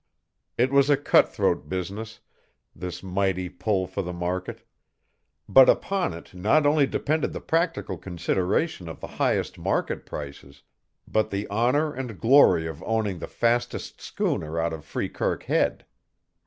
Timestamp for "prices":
10.07-10.63